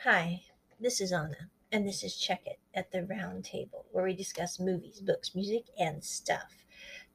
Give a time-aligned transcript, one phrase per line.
[0.00, 0.42] Hi,
[0.78, 4.60] this is Anna, and this is Check It at the Round Table, where we discuss
[4.60, 6.64] movies, books, music, and stuff.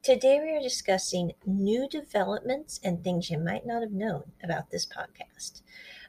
[0.02, 4.84] Today we are discussing new developments and things you might not have known about this
[4.84, 5.62] podcast.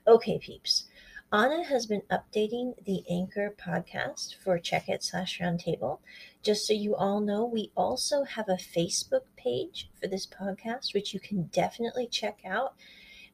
[0.08, 0.86] Okay, peeps.
[1.32, 6.00] Anna has been updating the Anchor podcast for Check It slash Roundtable.
[6.42, 11.14] Just so you all know, we also have a Facebook page for this podcast, which
[11.14, 12.74] you can definitely check out.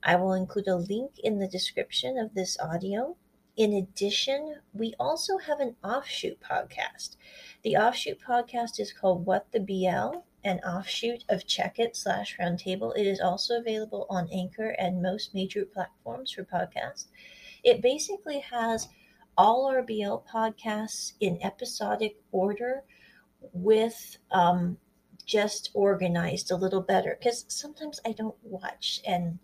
[0.03, 3.15] I will include a link in the description of this audio.
[3.59, 7.17] In addition, we also have an offshoot podcast.
[7.61, 12.95] The offshoot podcast is called What the BL, an offshoot of Check It slash Roundtable.
[12.95, 17.07] It is also available on Anchor and most major platforms for podcasts.
[17.61, 18.87] It basically has
[19.37, 22.83] all our BL podcasts in episodic order
[23.51, 24.77] with um,
[25.25, 29.37] just organized a little better because sometimes I don't watch and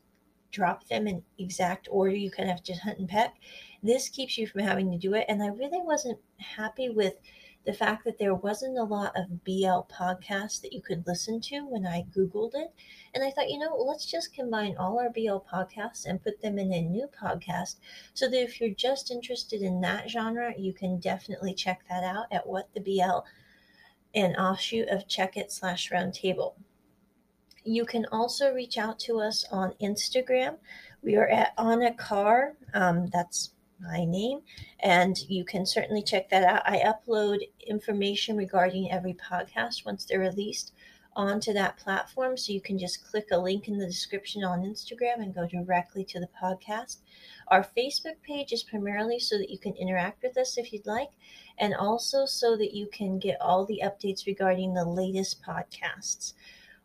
[0.56, 2.16] drop them in exact order.
[2.16, 3.36] You kind of have to hunt and peck.
[3.84, 5.26] This keeps you from having to do it.
[5.28, 7.16] And I really wasn't happy with
[7.66, 11.62] the fact that there wasn't a lot of BL podcasts that you could listen to
[11.62, 12.74] when I Googled it.
[13.14, 16.58] And I thought, you know, let's just combine all our BL podcasts and put them
[16.58, 17.76] in a new podcast
[18.14, 22.28] so that if you're just interested in that genre, you can definitely check that out
[22.32, 23.26] at What the BL,
[24.14, 26.54] an offshoot of Check It slash Roundtable.
[27.68, 30.58] You can also reach out to us on Instagram.
[31.02, 32.54] We are at Anna Carr.
[32.76, 34.42] Um, that's my name,
[34.82, 36.62] and you can certainly check that out.
[36.64, 40.74] I upload information regarding every podcast once they're released
[41.16, 42.38] onto that platform.
[42.38, 46.04] So you can just click a link in the description on Instagram and go directly
[46.06, 46.98] to the podcast.
[47.48, 51.10] Our Facebook page is primarily so that you can interact with us if you'd like,
[51.58, 56.34] and also so that you can get all the updates regarding the latest podcasts.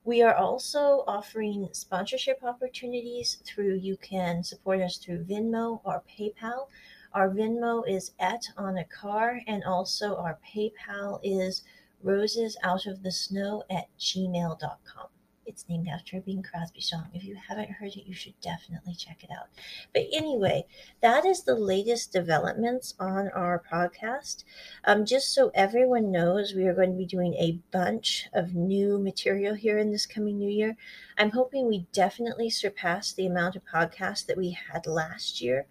[0.03, 6.69] We are also offering sponsorship opportunities through you can support us through Venmo or PayPal.
[7.13, 11.65] Our Venmo is at Anna Carr, and also our PayPal is
[12.03, 15.09] roses out of the snow at gmail.com.
[15.51, 17.09] It's named after a Bing Crosby song.
[17.13, 19.49] If you haven't heard it, you should definitely check it out.
[19.93, 20.65] But anyway,
[21.01, 24.45] that is the latest developments on our podcast.
[24.85, 29.01] Um, just so everyone knows, we are going to be doing a bunch of new
[29.01, 30.77] material here in this coming new year.
[31.19, 35.67] I'm hoping we definitely surpass the amount of podcasts that we had last year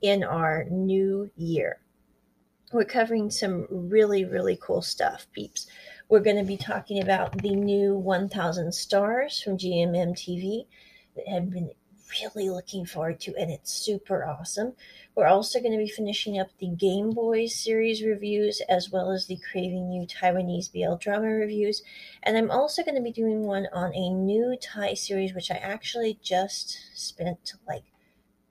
[0.00, 1.80] in our new year.
[2.72, 5.66] We're covering some really, really cool stuff, peeps.
[6.14, 10.64] We're going to be talking about the new 1000 Stars from GMM TV
[11.16, 11.72] that have been
[12.22, 14.74] really looking forward to, and it's super awesome.
[15.16, 19.26] We're also going to be finishing up the Game Boys series reviews as well as
[19.26, 21.82] the Craving New Taiwanese BL drama reviews.
[22.22, 25.56] And I'm also going to be doing one on a new Thai series, which I
[25.56, 27.82] actually just spent like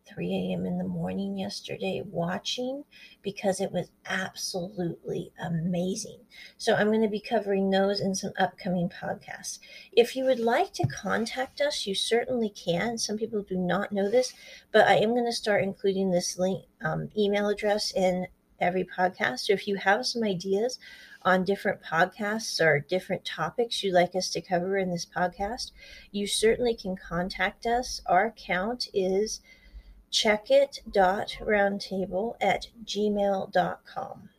[0.06, 0.66] 3 a.m.
[0.66, 2.84] in the morning yesterday watching
[3.22, 6.20] because it was absolutely amazing.
[6.58, 9.60] So I'm going to be covering those in some upcoming podcasts.
[9.92, 12.98] If you would like to contact us, you certainly can.
[12.98, 14.34] Some people do not know this,
[14.72, 18.28] but I am going to start including this link um, email address in
[18.60, 19.40] every podcast.
[19.40, 20.80] So if you have some ideas
[21.24, 25.72] on different podcasts or different topics you'd like us to cover in this podcast,
[26.12, 28.02] you certainly can contact us.
[28.06, 29.42] Our account is
[30.14, 34.30] checkit.roundtable at gmail.com.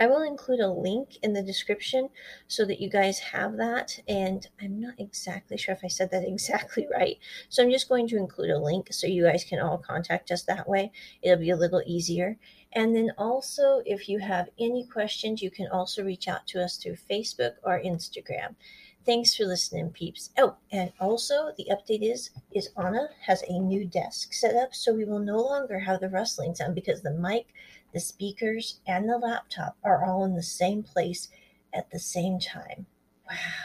[0.00, 2.10] I will include a link in the description
[2.46, 3.98] so that you guys have that.
[4.06, 7.18] And I'm not exactly sure if I said that exactly right.
[7.48, 10.42] So I'm just going to include a link so you guys can all contact us
[10.44, 10.92] that way.
[11.22, 12.38] It'll be a little easier.
[12.72, 16.76] And then also, if you have any questions, you can also reach out to us
[16.76, 18.54] through Facebook or Instagram.
[19.04, 20.30] Thanks for listening, peeps.
[20.38, 24.94] Oh, and also the update is is Anna has a new desk set up, so
[24.94, 27.46] we will no longer have the rustling sound because the mic,
[27.92, 31.28] the speakers, and the laptop are all in the same place
[31.72, 32.86] at the same time.
[33.28, 33.57] Wow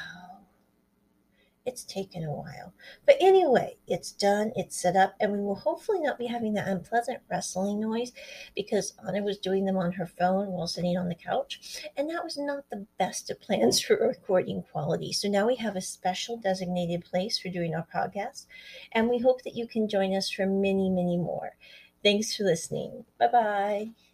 [1.65, 2.73] it's taken a while.
[3.05, 6.67] But anyway, it's done, it's set up, and we will hopefully not be having that
[6.67, 8.11] unpleasant rustling noise
[8.55, 12.23] because Anna was doing them on her phone while sitting on the couch, and that
[12.23, 15.13] was not the best of plans for recording quality.
[15.13, 18.45] So now we have a special designated place for doing our podcast,
[18.91, 21.55] and we hope that you can join us for many, many more.
[22.03, 23.05] Thanks for listening.
[23.17, 24.12] Bye bye.